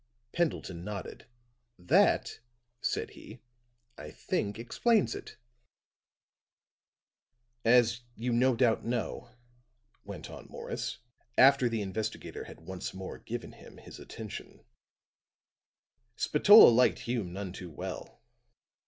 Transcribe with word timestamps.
Pendleton 0.31 0.83
nodded. 0.83 1.27
"That," 1.77 2.39
said 2.81 3.11
he, 3.11 3.43
"I 3.99 4.09
think 4.09 4.57
explains 4.57 5.13
it." 5.13 5.37
"As 7.63 8.01
you 8.15 8.33
no 8.33 8.55
doubt 8.55 8.83
know," 8.83 9.29
went 10.03 10.27
on 10.31 10.47
Morris, 10.49 10.97
after 11.37 11.69
the 11.69 11.83
investigator 11.83 12.45
had 12.45 12.61
once 12.61 12.95
more 12.95 13.19
given 13.19 13.51
him 13.51 13.77
his 13.77 13.99
attention, 13.99 14.65
"Spatola 16.15 16.69
liked 16.71 17.01
Hume 17.01 17.31
none 17.31 17.53
too 17.53 17.69
well. 17.69 18.23